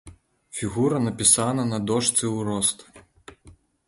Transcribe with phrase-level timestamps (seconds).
[0.59, 2.81] Фігура напісана на дошцы ў рост.